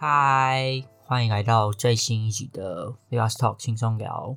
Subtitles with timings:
[0.00, 4.36] 嗨，欢迎来到最新一集的 Vios Talk 轻松聊。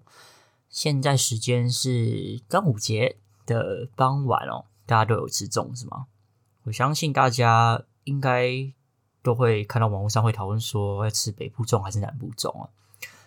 [0.69, 6.07] 现在时间是端午节的傍晚哦，大家都有吃粽子吗？
[6.63, 8.73] 我相信大家应该
[9.21, 12.69] 都会看到网络上会讨论说要吃北部粽还是南部粽啊。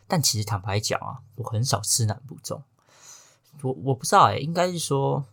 [0.08, 2.62] 但其实坦白讲啊，我很少吃南部粽。
[3.62, 5.24] 我我不知道哎、欸，应该是说，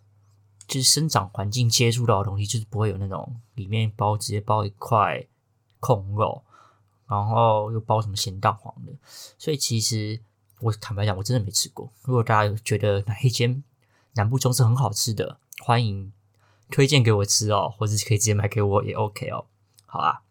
[0.68, 5.26] 就是生长环境接触到的东西，就是不会有那种里面包直接包一块
[5.80, 6.44] 控肉，
[7.12, 8.94] 然后又包什么咸蛋黄的。
[9.38, 10.22] 所以其实
[10.62, 11.92] 我坦白讲，我真的没吃过。
[12.04, 13.62] 如果大家觉得哪一间
[14.14, 16.14] 南部中是很好吃的，欢迎
[16.70, 19.46] 推荐给我吃哦，或者是可以直接买给我也 OK 哦。
[19.86, 20.22] 好啊，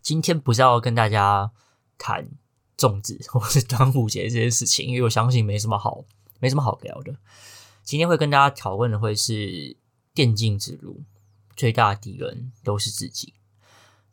[0.00, 1.50] 今天不是要跟大家
[1.98, 2.28] 谈
[2.78, 6.04] 粽子或是端午节这件事情，因为我相信没什么好。
[6.42, 7.14] 没什么好聊的。
[7.82, 9.76] 今天会跟大家讨论的会是
[10.14, 11.02] 电竞之路，
[11.54, 13.34] 最大的敌人都是自己。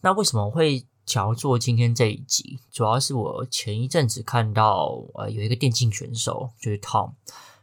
[0.02, 2.60] 那为什么会想要做今天这一集？
[2.70, 7.14] 主要是我前一阵子看到呃有一个电竞选手，就是 Tom，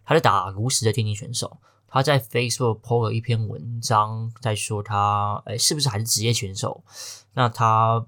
[0.02, 6.82] 他是打炉石的电竞选手，他在 Facebook 抛了一篇文章，在说他诶是不是还是职业选手？
[7.34, 8.06] 那他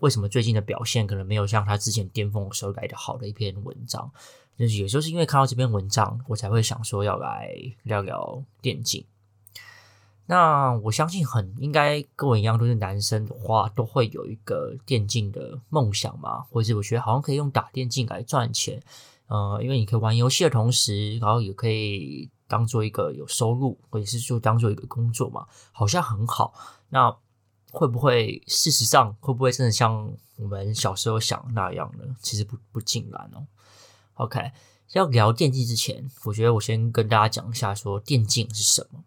[0.00, 4.12] 为什么最近的表现可能没有像他之前巅峰的时候来的好的一篇文章？
[4.56, 7.50] 就是有时候是因为看到这篇文章，我才会想说要来
[7.82, 9.04] 聊聊电竞。
[10.26, 18.82] 那我相信很应该跟我一样都是男生的话，都会有一个电竞的梦想嘛，或者是我觉得好像可以用打电竞来赚钱。
[19.28, 26.54] 呃，因为你可以玩游戏的同时，然后也可以当做一个有收入，或者是就当做一个工作嘛，好像很好。
[26.90, 27.16] 那
[27.72, 32.04] 会不会事实上会不会真的像我们小时候想那样呢？
[32.20, 33.46] 其实不不尽然哦。
[34.14, 34.52] OK，
[34.92, 39.04] 要聊电竞之前，我觉得我先跟大家讲一下，说电竞是什么。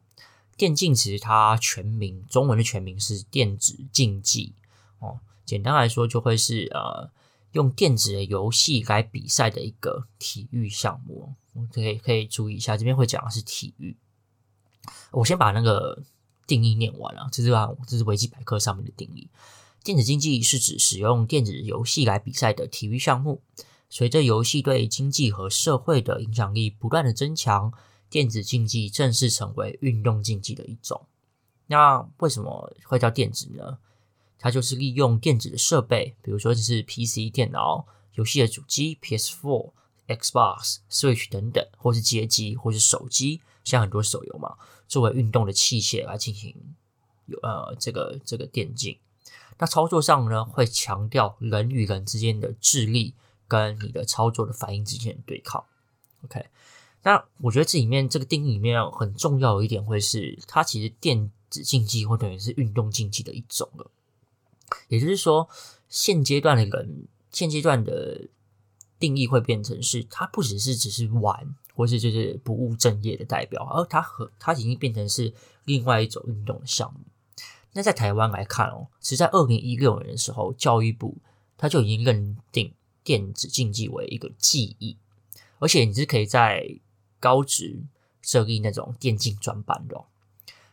[0.60, 4.56] 电竞其实它全名，中文的全名是电子竞技
[5.00, 5.22] 哦。
[5.46, 7.10] 简单来说，就会是呃，
[7.54, 11.34] 用电子的游戏来比赛的一个体育项目。
[11.54, 13.96] 我可以可以注意一下，这边会讲的是体育。
[15.12, 16.04] 我先把那个
[16.46, 19.30] 定义念完了，这是啊，这是维基百科上面的定义。
[19.82, 23.42] 电子竞技是指使用电子游戏来比赛的体育项目。
[23.90, 27.72] 随着游戏对经济和社会的影响力不断的增强，
[28.10, 31.06] 电子竞技正式成为运动竞技的一种。
[31.68, 33.78] 那为什么会叫电子呢？
[34.38, 39.72] 它就是利用电子的设备，比如说这是 PC 电脑、游戏的主机 PS4、
[40.08, 46.56] Xbox、Switch 等等，或是街机，或是手机，像很多手游嘛，作为运动的器械来进行
[47.26, 48.98] 有呃这个这个电竞。
[49.58, 53.16] 那操作上呢，会强调人与人之间的智力。
[53.50, 55.66] 跟你的操作的反应之间的对抗
[56.24, 56.46] ，OK？
[57.04, 63.90] 那我觉得这里面这个定义里面很重要的一点会是，它其实电子竞技或等于是运动竞技的一种了。
[64.88, 65.50] 也就是说，
[65.88, 68.28] 现阶段的人，现阶段的
[69.00, 75.34] 定义会变成是，它不只是只是玩，或是就是不务正业的代表，而它和它已经变成是
[75.66, 77.00] 另外一种运动的项目。
[77.74, 81.18] 那在台湾来看哦，其实在二零一六年的时候，教育部
[81.58, 82.74] 它就已经认定。
[83.02, 84.96] 电子竞技为一个技艺，
[85.58, 86.64] 而且你是可以在
[87.20, 87.84] 高职
[88.22, 90.02] 设立那种电竞专班的。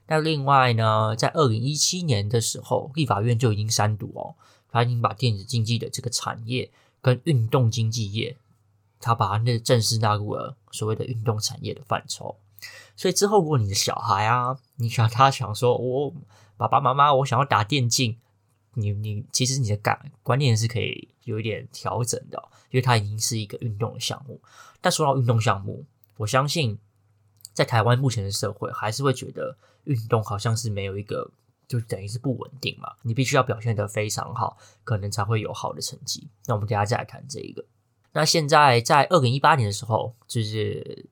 [0.07, 4.37] 那另外呢，在二零一七年的时候，立法院就已经删读哦，
[4.71, 6.71] 他已经把电子竞技的这个产业
[7.01, 8.37] 跟运动经济业，
[9.01, 12.37] 他把那正式纳入了所谓的运动产业的范畴。
[12.97, 16.15] 所以之后，如果你的小孩啊，你想他想说，我
[16.57, 18.19] 爸爸妈妈，我想要打电竞。
[18.79, 24.39] 你你其实你的感观念是可以有一点调整的，因为它已经是一个运动的项目。
[24.83, 25.85] 但说到运动项目，
[26.17, 26.79] 我相信
[27.53, 31.31] 在台湾目前的社会还是会觉得运动好像是没有一个，
[31.69, 32.95] 就等于是不稳定嘛。
[33.03, 36.29] 你必须要表现得非常好，可能才会有好的成绩。
[36.47, 37.65] 那我们等下再来谈这一个。
[38.13, 41.07] 那现在在二零一八年的时候，就是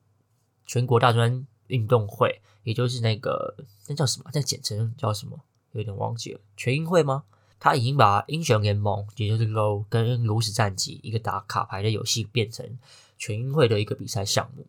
[0.67, 3.55] 全国大专运动会，也就是那个
[3.89, 4.31] 那叫什么？
[4.33, 5.39] 那简称叫什么？
[5.73, 7.25] 有点忘记了，全运会吗？
[7.59, 12.79] 他已经把英雄联盟，也就是 LO 跟炉石战记一个打卡牌的游戏变成
[13.19, 14.67] 全运会的一个比赛项目。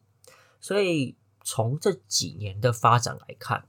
[0.65, 3.67] 所以从这几年的发展来看，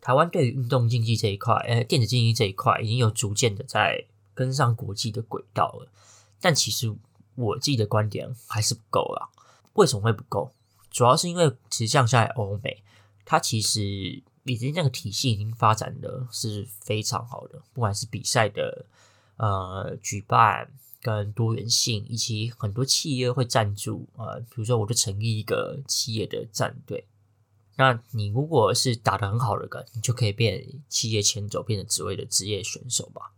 [0.00, 5.92] 台湾对于运动竞技这一块，呃，电子竞技这一块已经有逐渐的在跟上国际的轨道了。
[6.40, 6.90] 但其实
[7.34, 9.28] 我自己的观点还是不够啦。
[9.74, 10.54] 为什么会不够？
[10.90, 12.82] 主要是因为其实像在欧美，
[13.26, 14.22] 它其实。
[14.44, 18.84] 已经这个体系已经发展的是非常好的，不管是比赛的
[19.36, 20.68] 呃举办
[21.02, 27.08] 跟多元性，以及很多企业会赞助呃，比如说我就成立一个企业的战队，
[27.76, 33.32] 那你如果是打得很好的梗，你就可以被企业牵走，变成职位的职业选手吧。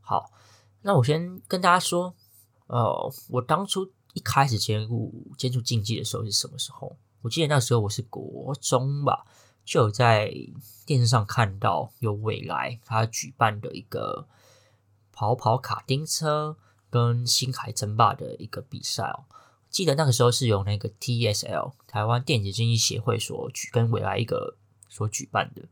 [0.00, 0.30] 好，
[0.82, 2.14] 那我先跟大家说，
[2.68, 6.96] 呃，我当初一开始接触接触竞技的时候是什么时候？
[7.22, 9.26] 我记得那时候我是国中吧，
[9.64, 10.32] 就有在
[10.84, 14.28] 电视上看到有未来他举办的一个
[15.10, 16.56] 跑跑卡丁车
[16.90, 19.24] 跟星海争霸的一个比赛哦。
[19.70, 24.56] 记得那个时候是由那个 TSL 台湾电子竞技协会所举跟未来一个
[24.88, 25.62] 所举办的。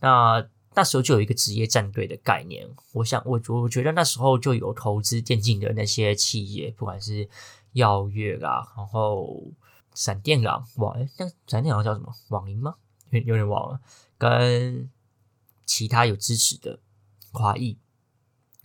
[0.00, 2.68] 那那时候就有一个职业战队的概念。
[2.92, 7.28] 我想，我我觉得那时候就有投资电竞的那些企业，不管是
[7.72, 9.52] 耀月啦，然后。
[9.94, 12.10] 闪电狼网诶，那闪电狼叫什么？
[12.28, 12.76] 网银吗？
[13.10, 13.78] 有有点忘了。
[14.16, 14.90] 跟
[15.66, 16.78] 其他有支持的
[17.30, 17.76] 华裔，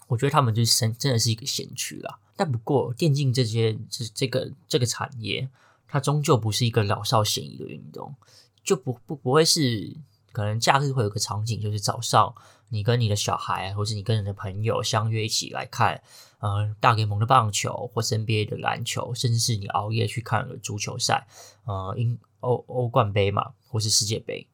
[0.08, 2.20] 我觉得他们就是真真的是一个先驱啦。
[2.36, 5.48] 但不过电竞这些这这个这个产业，
[5.88, 8.16] 它终究不是一个老少咸宜的运动，
[8.64, 9.96] 就不不不会是
[10.32, 12.34] 可能假日会有个场景，就是早上
[12.70, 16.02] 你跟你的小孩，或是你跟你的朋友相约一起来看。
[16.40, 21.28] 呃，大联盟的棒球，或 NBA 的篮球，甚至是你熬夜去看了足球赛，
[21.66, 24.48] 呃，英欧欧冠杯嘛，或是世界杯，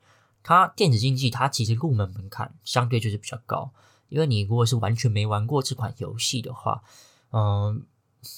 [0.44, 3.70] 它电子竞技它其实入门门槛相对就是比较高，
[4.10, 6.84] 因为你如果是完全没玩过这款游戏的话，
[7.32, 7.84] 嗯、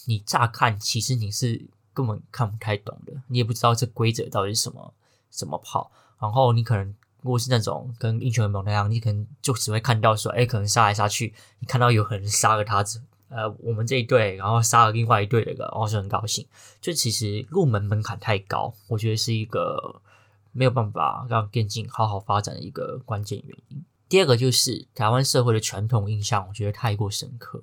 [0.06, 4.94] 你乍看其实你是根本看不太懂的，你也不知道这规则到底是什么，
[5.30, 12.84] 怎么跑，然后你可能如果是那种跟英雄联盟那样，你可能就只会看到说，哎，可能杀来杀去，你看到有人杀了他。
[13.28, 16.48] 呃，我们这一队，然后杀了另外一队的人，然后就很高兴。
[16.80, 20.00] 就其实入门门槛太高，我觉得是一个
[20.52, 23.84] 没有办法让电竞好好发展的一个关键原因。
[24.08, 27.62] 第二个就是台湾社会的传统印象，我觉得太过深刻。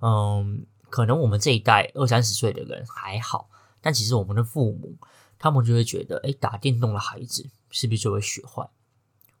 [0.00, 3.48] 嗯，可能我们这一代二三十岁的人还好，
[3.80, 4.96] 但其实我们的父母，
[5.38, 8.68] 他们就会觉得，哎，打电动的孩子是不是就会学坏？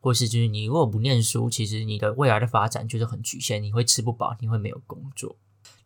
[0.00, 5.36] 或是就是你如果不念书，其实你的未来的发展就是很局限，你会吃不饱，你会没有工作。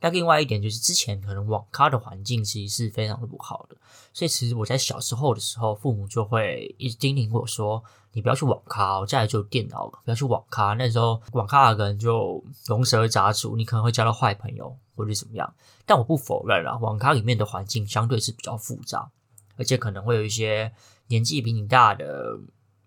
[0.00, 3.76] 那另外一点就是，之前可能网咖的环境其实是非常的不好的，
[4.12, 7.82] 所以其实我在小时候的时候，父母就会一直叮咛我说
[8.12, 15.54] ：“你不要去网咖哦，家里就有电脑了，不要去网咖。”那时候网咖的人就龙蛇杂处，你可能会交到坏朋友或者怎么样。
[15.86, 19.10] 但我不否认啊，网咖里面的环境相对是比较复杂，
[19.56, 20.72] 而且可能会有一些
[21.06, 22.38] 年纪比你大的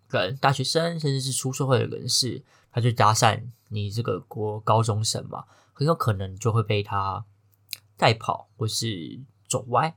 [0.09, 5.45] 人，大学生甚至是出社会的人士，他就搭讪你这个国高中生嘛。
[5.73, 7.25] 很有可能就会被他
[7.97, 9.19] 带跑，或是
[9.49, 9.93] 走歪。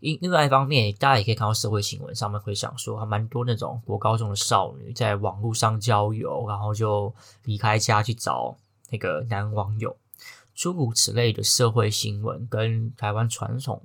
[0.00, 7.14] 另另外一方面，大家也可以看到社会新闻上面会想说，还蛮多那种国高中的少女在网络上交友，然后就
[7.44, 8.56] 离开家去找
[8.90, 9.96] 那个男网友，
[10.54, 13.82] 诸如此类的社会新闻，跟台湾传统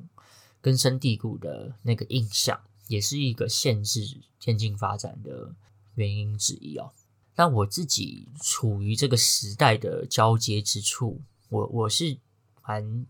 [0.61, 5.53] 根深蒂固的那个印象，也是一个限制渐进发展的
[5.95, 6.91] 原因之一哦。
[7.35, 11.19] 但我自己处于这个时代的交接之处，
[11.49, 12.17] 我我是
[12.65, 13.05] 蛮，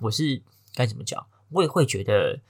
[0.00, 0.42] 我是
[0.74, 1.26] 该怎么讲？
[1.50, 2.40] 我也会觉得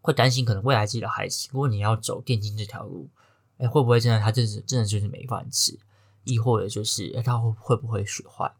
[0.00, 3.08] 会担心，可能未来自己的孩子，如果你要走电竞这条路，
[3.58, 5.78] 哎，会不会真的他真是真的就是没饭吃？
[6.24, 8.54] 亦或者就是哎，他会会不会学坏？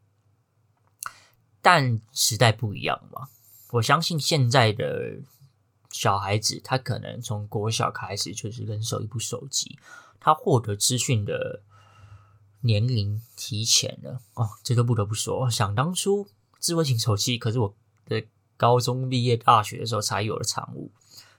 [1.60, 3.28] 但时代不一样嘛，
[3.72, 5.18] 我相信现在的
[5.90, 9.78] 小孩子，他可能从国小开始就是人手一部手机，
[10.20, 11.62] 他获得资讯的。
[12.62, 15.48] 年龄提前了哦，这都不得不说。
[15.48, 16.26] 想当初，
[16.58, 17.72] 智慧型手机可是我
[18.06, 18.24] 的
[18.56, 20.90] 高中毕业、大学的时候才有的产物。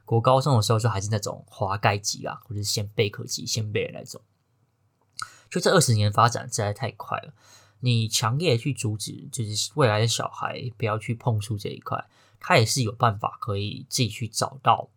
[0.05, 4.21] 国高中的时候就还是那种滑盖机啊，或者是先贝壳机、先贝的那种。
[5.49, 7.33] 就这二十年发展实在太快了，
[7.81, 12.05] 你强烈去阻止，就是未来的小孩不要去碰触这一块，
[12.39, 14.89] 他也是有办法可以自己去找到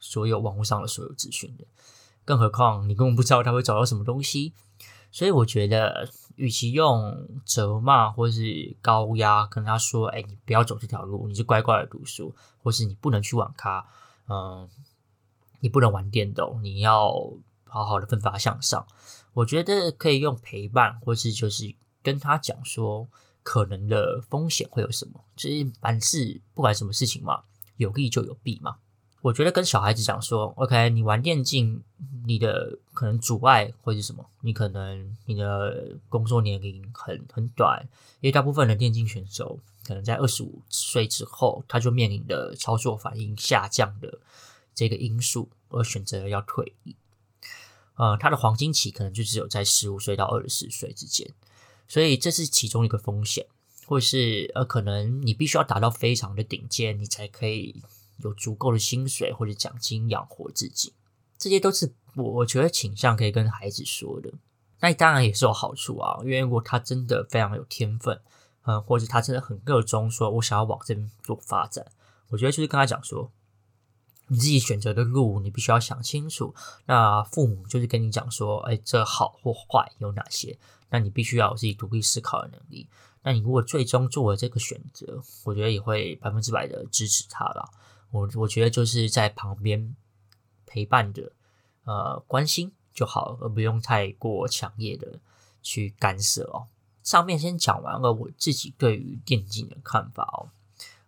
[0.00, 1.64] 所有网络上的所有资讯的。
[2.24, 4.54] 更何况你根本不知道他会找到什么东西。
[5.10, 13.86] 所以我觉得，与其用责骂或是高压跟他说：“哎，你不要走这条路，你就乖乖的读书，或是你不能去网咖，
[14.28, 14.68] 嗯，
[15.60, 17.10] 你不能玩电动，你要
[17.64, 18.86] 好好的奋发向上。”
[19.34, 23.08] 我觉得可以用陪伴，或是就是跟他讲说
[23.42, 25.24] 可能的风险会有什么。
[25.36, 27.44] 就是凡事不管什么事情嘛，
[27.76, 28.78] 有利就有弊嘛。
[29.20, 31.82] 我觉得跟小孩子讲说，OK，你玩电竞，
[32.24, 34.24] 你的可能阻碍会是什么？
[34.42, 37.82] 你可能你的工作年龄很很短，
[38.20, 44.20] 因为大部分的电竞选手可能在二十五岁之后，他就面临的操作反应下降的
[44.72, 46.94] 这个因素，而选择要退役。
[47.96, 51.28] 呃，他的黄金期可能就只有在十五岁到二十四岁之间，
[51.88, 53.44] 所以这是其中一个风险，
[53.84, 57.82] 或是呃，可能你必须要达到非常的顶尖，你才可以。
[58.18, 60.92] 有足够的薪水或者奖金养活自己，
[61.36, 64.32] 这些都是我我觉得倾向可以跟孩子说的。
[64.80, 68.20] 那当然也是有好处啊，因为如果他真的非常有天分，
[68.62, 71.84] 嗯，或者他真的很热衷，说我想要往这边做发展，
[72.28, 73.32] 我觉得就是跟他讲说，
[74.28, 76.54] 你自己选择的路，你必须要想清楚。
[76.86, 80.58] 那父母就是跟你讲说，哎，这好或坏有哪些？
[80.90, 82.88] 那你必须要有自己独立思考的能力。
[83.22, 87.68] 那你如果最终做了这个选择，我觉得也会百分之百的支持他了。
[88.10, 89.94] 我我觉得就是在旁边
[90.66, 91.32] 陪伴着，
[91.84, 95.20] 呃，关心就好，而不用太过强烈的
[95.62, 96.66] 去干涉哦。
[97.02, 100.50] 上面先讲完了我自己对于电竞的看法哦，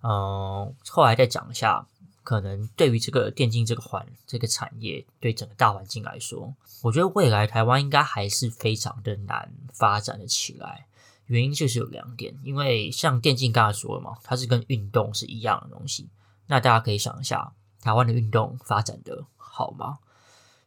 [0.02, 1.86] 嗯、后来再讲一下，
[2.22, 10.86] 可能对于这个电竞这个环这个产业，对整个大环境来说，我觉得未来台湾应该还是非常的难发展的起来。
[11.26, 16.08] 原因就是有两点，因为像电竞刚才说了嘛，它是跟运动是一样的东西。
[16.50, 20.00] 那大家可以想一下，台湾的运动发展的好吗？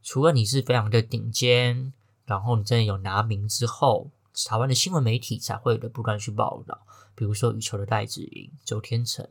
[0.01, 1.91] 除了你是非常的顶尖，
[2.25, 4.09] 然后你真的有拿名之后。
[4.47, 6.79] 台湾的新闻媒体才会的不断去报道，
[7.13, 9.27] 比如说羽球的戴志颖、周天成，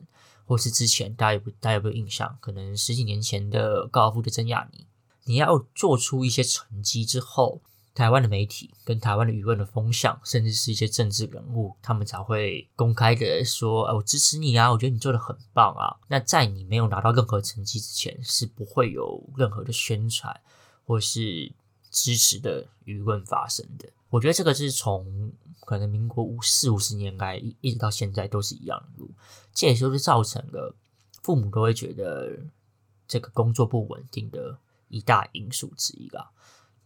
[0.46, 2.38] 或是之前大家有不大家有没有印象？
[2.40, 4.86] 可能十几年前的高尔夫的曾雅妮，
[5.24, 7.60] 你要做出一些成绩之后，
[7.94, 20.40] 台湾的媒体跟台湾的舆论的风向，甚至是一些政治人物，他们才会公开的说：“哎，我支持你啊，我觉得你做的很棒啊。”那在你没有拿到任何成绩之前，是不会有任何的宣传
[20.86, 21.52] 或是
[21.90, 23.88] 支持的舆论发生的。
[24.08, 25.30] 我觉得这个是从
[25.60, 29.10] 可能民国五四五十年来一直到现在都是一样的路，
[29.52, 30.74] 这也就是造成了
[31.22, 32.38] 父母都会觉得
[33.06, 34.58] 这个工作不稳定的
[34.88, 36.30] 一大因素之一啦。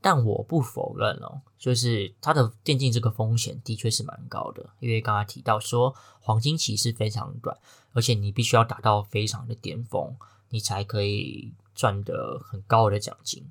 [0.06, 7.58] 但我不否认哦，就是他的电竞这个风险的确是蛮高的，因为刚刚提到说黄金期是非常短，
[7.92, 10.14] 而且你必须要达到非常的巅峰，
[10.50, 13.50] 你才可以赚得很高的奖金。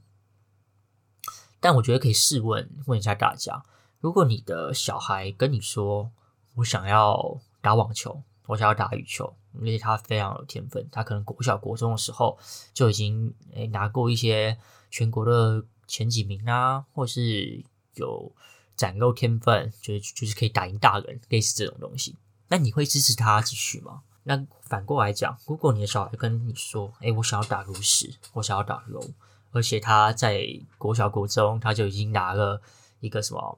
[1.60, 3.66] 但我觉得可以试问问一下大家：
[4.00, 6.10] 如果你的小孩跟你说，
[6.54, 12.38] 我想要打网球，我想要打羽球，因为他非常有天分，他可能国小、国中的时候
[12.74, 14.58] 就已经诶拿过一些
[14.90, 17.64] 全国的前几名啊，或是
[17.96, 18.32] 有
[18.76, 22.16] 展露天分，就是就是可以打赢大人，类似这种东西，
[22.48, 24.04] 那你会支持他继续吗？
[24.24, 29.14] 那反过来讲，如果你的小孩跟你说，诶，我想要打炉石，我想要打龙。
[29.52, 30.46] 而且他在
[30.78, 32.62] 国小、国中，他就已经拿了
[33.00, 33.58] 一个什么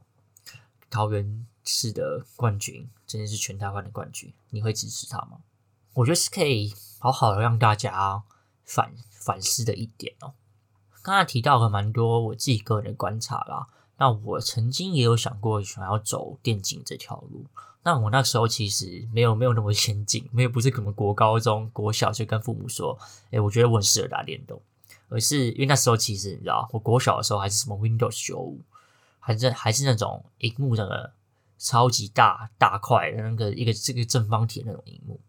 [0.91, 4.31] 桃园市的冠军，真的是全台湾的冠军。
[4.51, 5.39] 你会支持他吗？
[5.93, 8.21] 我觉得是可以好好的让大家
[8.63, 10.35] 反反思的一点哦。
[11.07, 13.65] 刚才提到了蛮多我自己个人的观察啦。
[13.97, 17.45] 那我曾经也有想过想要走电竞这条路。
[17.83, 22.99] 那我那时候其实没有没有那么先进，没有不是可能国高中、国小就跟父母说
[23.31, 24.61] ：“诶，我觉得我很适合打电动。”
[25.07, 28.59] 而是因为那时候其实你知道，我国小的时候还是什么 Windows 九五，
[29.21, 31.13] 还是还是那种荧幕的
[31.57, 35.21] 超级大大块的那个一个这个正方体的那种荧幕。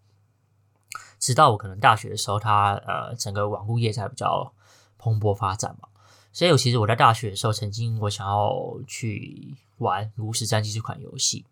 [1.21, 4.53] 直到我可能大学的时候，它呃整个网络业才比较
[4.99, 5.89] 蓬勃发展嘛。
[6.33, 11.47] 所以我其实我在大学的时候，曾经我想要去玩《炉石战记》这款游戏。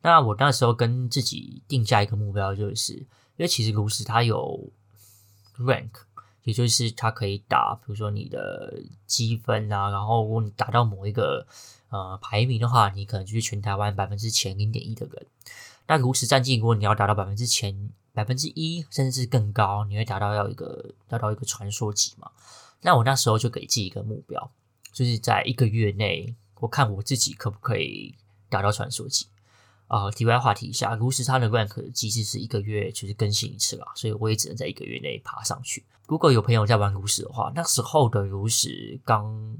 [0.00, 3.06] 那我那时候跟自己定下一个目标，就是因
[3.38, 4.72] 为其实炉石它有
[5.58, 5.90] rank。
[6.44, 11.46] 也就是它可以打，比如说你的积分啊，然后如果你达到某一个
[11.88, 15.24] 呃排名的话，你可能就是全台湾百分之前零点一的人。
[15.86, 22.30] 那炉石战记，如果你要达到百分之前百分之一，甚至更高，你会达到要一个达到一个传说级嘛？
[22.80, 24.50] 那我那时候就给自己一个目标，
[24.92, 28.14] 就是在一个月内，我看我自己可不可以
[28.48, 29.26] 达到传说级。
[29.88, 35.84] 啊、题外话题一下，炉石它的 rank 机制是一个月就是更新一次啦，所以我也只能在一个月内爬上去。
[36.08, 39.54] 如果有朋友在玩炉石的话，那时候的炉石刚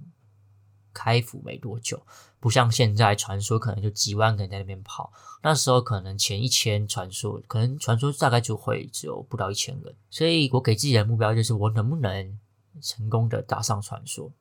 [0.95, 2.03] 开服没多久，
[2.43, 5.13] 不像现在传说可能就几万个人在那边跑，
[5.45, 9.95] 那时候可能前一千传说，可能传说大概就会只有不到一千人。
[10.11, 12.37] 所以我给自己的目标就是我能不能
[12.81, 14.33] 成功的打上传说。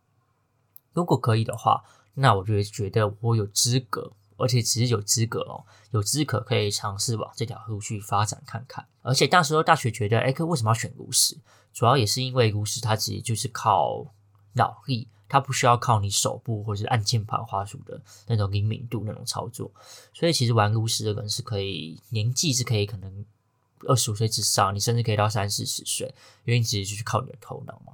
[0.93, 1.83] 如果可以的话，
[2.15, 4.11] 那我就觉得我有资格。
[4.37, 8.83] 而且只是有资格哦，有资格可以尝试往这条路去发展看看。
[9.03, 11.37] 而且那时候大学觉得，哎，为什么要选炉石？
[11.71, 14.07] 主要也是因为炉石它其实就是靠
[14.53, 19.71] 脑力，它不需要靠你手部或者是按键盘滑鼠的那种灵敏度那种操作。
[20.13, 23.25] 所以其实玩炉石的人是可以年纪是可以可能
[23.87, 27.93] 二十五岁之上，你甚至可以到三四十岁，因为你其实就是靠你的头脑嘛。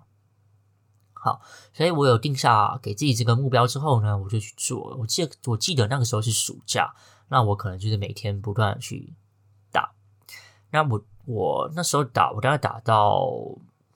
[1.14, 1.42] 好，
[1.74, 4.96] 所以我有定下给自己这个目标之后呢，我就去做。
[4.98, 6.94] 我记得我记得那个时候是暑假，
[7.30, 9.14] 那我可能就是每天不断去
[9.72, 9.94] 打。
[10.72, 13.30] 那我我那时候打，我大概打到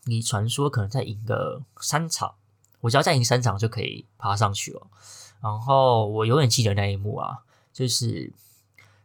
[0.06, 2.36] 你传说可能再赢个三场，
[2.82, 4.88] 我只要再赢三场就可以爬上去了。
[5.42, 7.40] 然后我永远记得那一幕啊，
[7.72, 8.32] 就是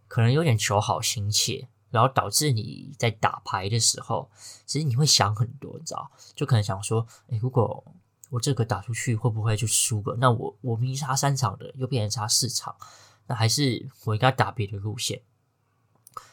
[0.08, 4.30] 可能有点求好心切，然后导致你在打牌的时候，
[4.66, 7.82] 其实你会想很多，你知道，就可能想说，诶，如果
[8.30, 10.16] 我这个打出去会不会就输了？
[10.18, 12.76] 那我我明明差三场的，又变成差四场，
[13.28, 15.22] 那还是我应该打别的路线？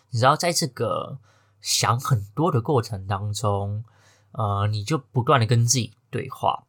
[0.09, 1.19] 你知道，在这个
[1.61, 3.85] 想很多的过程当中，
[4.31, 6.65] 呃，你就不断的跟自己对话，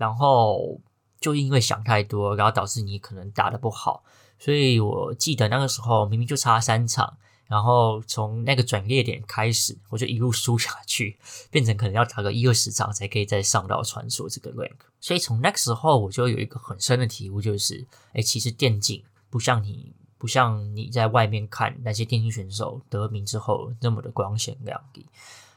[0.00, 0.80] 然后
[1.20, 4.02] 就因为想太多，然后导致你可能打得不好。
[4.38, 11.18] 所以我记得那个时候明明就差三场，然后从那个转捩点开始，我就一路输下去，
[11.50, 14.78] 变成可能要打个一二十场才可以再上到传说这个 rank。
[14.98, 25.04] 所以从那个时候我就有一个很深的体悟，就是，哎，其实电竞不像你，不像你在外面看那些电竞选手得名之后那么的光鲜亮丽，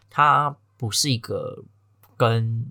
[0.10, 1.64] 它不是一个
[2.18, 2.70] 跟，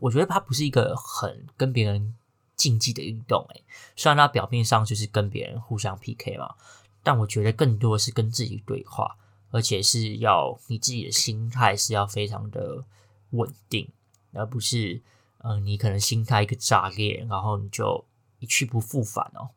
[0.00, 2.14] 我觉得它不是一个很跟别人。
[2.56, 3.64] 竞技的运动，诶，
[3.96, 6.54] 虽然它表面上就是跟别人互相 PK 嘛，
[7.02, 9.16] 但我觉得更多的是跟自己对话，
[9.50, 12.84] 而且是要你自己的心态是要非常的
[13.30, 13.88] 稳定，
[14.32, 15.02] 而不是，
[15.38, 18.04] 嗯、你可能心态一个炸裂，然后你就
[18.38, 19.50] 一去不复返哦。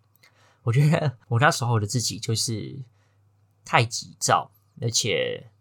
[0.64, 2.80] 我觉得 我那时候的自己就是
[3.64, 4.50] 太急躁，
[4.82, 5.52] 而且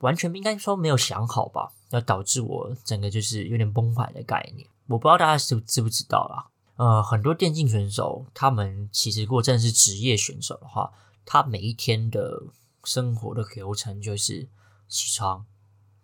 [0.00, 4.68] 完全应该说没有想好吧，要导致我整个就是有点崩盘的概念。
[4.86, 6.46] 我不知道大家知不知不知道啦。
[6.76, 10.92] 呃，很多电竞选手，他们其实如果真的是职业选手的话，
[11.24, 12.42] 他每一天的
[12.84, 14.46] 生活的流程就是
[14.86, 15.44] 起床，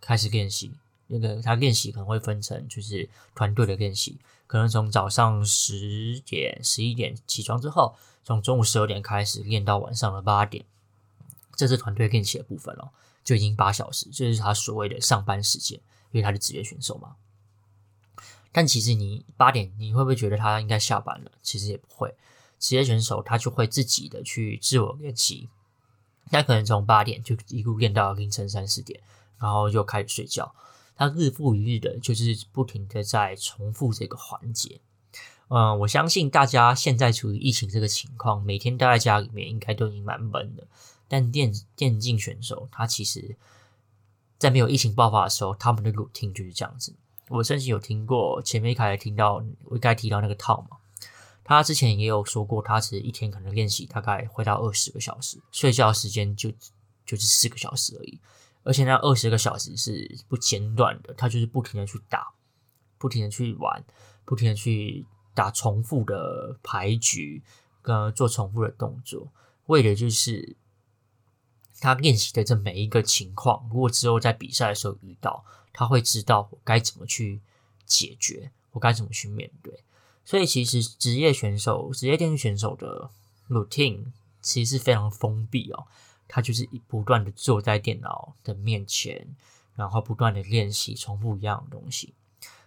[0.00, 0.72] 开始练习。
[1.08, 7.94] 那个他练习可能会分成就是团队的练习，可能从早上十点、十一点起床之后，
[8.24, 10.64] 从中午十二点开始练到晚上的八点，
[11.54, 12.90] 这是团队练习的部分了，
[13.24, 15.78] 就已经八小时，这就是他所谓的上班时间，
[16.10, 17.16] 因为他是职业选手嘛。
[18.50, 21.32] 但其实你八点，你会不会觉得他应该下班了？
[21.42, 22.14] 其实也不会，
[22.58, 25.48] 职业选手他就会自己的去自我练习，
[26.30, 29.00] 他可能从八点就一路练到凌晨三四点，
[29.38, 30.54] 然后又开始睡觉。
[30.94, 34.80] 他日复一日的，就是不停的在重复这个环节。
[35.48, 40.66] 嗯，我相信大家现在处于疫情这个情况，每天待在家里面应该都已经蛮闷的。
[41.12, 43.36] 但电电竞选手他其实，
[44.38, 46.96] 在没有疫情爆发的时候，他们的 routine 就是这样子。
[47.28, 50.78] 我甚至有听过前面一开始听到我刚提到那个 Tom 嘛，
[51.44, 56.50] 他之前也有说过，他其实一天可能练习大概会到二十个小时，睡觉时间就
[57.04, 58.18] 就是四个小时而已，
[58.62, 62.32] 而且那二十个小时是不间断的，他就是不停的去打，
[62.96, 63.84] 不停的去玩，
[64.24, 67.42] 不停的去打重复的牌局，
[67.82, 69.30] 跟做重复的动作，
[69.66, 70.56] 为的就是。
[71.82, 77.40] 他练习的这每一个情况，如果之后在比赛的时候遇到，他会知道我该怎么去
[77.84, 79.82] 解决，我该怎么去面对。
[80.24, 83.10] 所以，其实职业选手、职业电竞选手的
[83.48, 84.04] routine
[84.40, 85.86] 其实是非常封闭哦。
[86.28, 89.26] 他就是不断的坐在电脑的面前，
[89.74, 92.14] 然后不断的练习，重复一样的东西。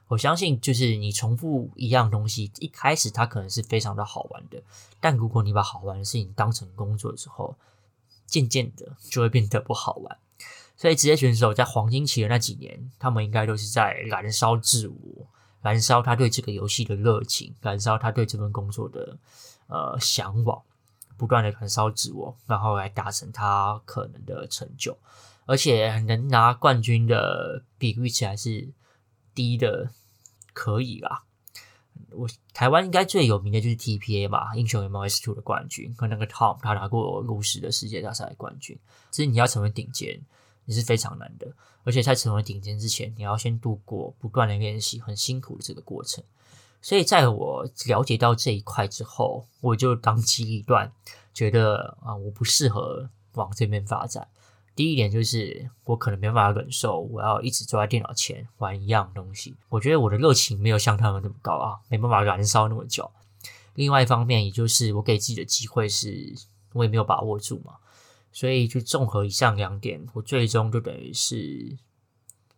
[0.09, 4.61] 我相信，就是你重复一样东西，一开始它可能是非常的好玩的，
[4.99, 7.55] 但如果你把好玩的事情当成工作的时候，
[8.25, 10.17] 渐渐的就会变得不好玩，
[10.75, 15.27] 所以职业选手在黄金期的那几年，他们应该都是在燃烧自我，
[15.61, 19.17] 燃烧他对这个游戏的热情，燃烧他对这份工作的
[19.67, 20.61] 呃向往，
[21.17, 24.97] 不断的燃烧自我，然后来达成他可能的成就，
[25.45, 28.69] 而且能拿冠军的比率其实还是
[29.33, 29.91] 低的，
[30.53, 31.23] 可以啦。
[32.11, 38.77] 我台湾应该最有名的就是 TPA 吧，英雄联盟 S two 的冠军和那个 Tom，他拿过炉石的世界大赛冠军。
[39.11, 40.21] 其实你要成为顶尖，
[40.65, 41.51] 也是非常难的，
[41.83, 46.23] 而且在成为顶尖之前，你要先度过不断的练习，很辛苦的这个过程。
[46.81, 50.91] 所以在我了解到这一块之后，我就当机立断，
[51.33, 54.27] 觉得啊，我不适合往这边发展。
[54.75, 59.55] 第一点就是，我可能没办法忍受，我要一直坐在电脑前玩一样东西。
[59.69, 63.09] 我觉得我的热情没有像他们那么高啊，没办法燃烧那么久。
[63.75, 66.35] 另外一方面，也就是我给自己的机会是，
[66.73, 67.75] 我也没有把握住嘛。
[68.33, 71.77] 所以就综合以上两点，我最终就等于是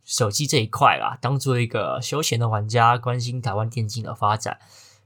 [0.04, 4.60] 手机这一块啦，当做一个休闲的玩家，关心台湾电竞的发展，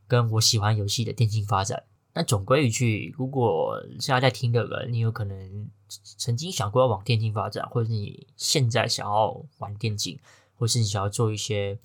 [0.08, 1.84] 跟我喜欢游戏的电竞发展。
[2.14, 10.20] 那总归一句，如果现在在听的人，你有可能曾经想过要往电竞发展，或者你现在想要玩电竞，
[10.58, 11.80] 或是你想要做一些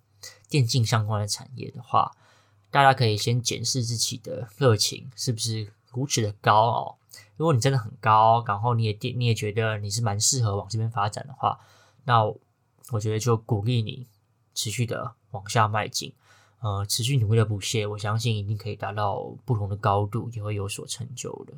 [0.48, 2.10] 电竞相关的产业的话，
[2.70, 6.96] 大家可以先检视自己的热情是不是如此的高哦。
[7.36, 11.60] 如果你真的很高，然后你也电你也觉得你是蛮适合往这边发展的话，
[12.04, 12.24] 那
[12.90, 14.06] 我觉得就鼓励你
[14.54, 16.12] 持续的往下迈进。
[16.66, 21.54] 呃，持续努力的不懈，我相信一定可以达到不同的高度，也会有所成就的。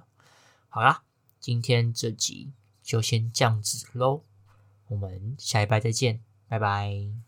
[0.69, 1.03] 好啦，
[1.41, 4.23] 今天这集就先这样子喽，
[4.89, 7.28] 我们下一拜再见，拜拜。